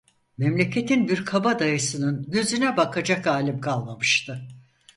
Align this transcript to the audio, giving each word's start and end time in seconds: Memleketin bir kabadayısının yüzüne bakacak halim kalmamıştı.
Memleketin 0.37 1.07
bir 1.07 1.25
kabadayısının 1.25 2.23
yüzüne 2.31 2.77
bakacak 2.77 3.25
halim 3.25 3.61
kalmamıştı. 3.61 4.47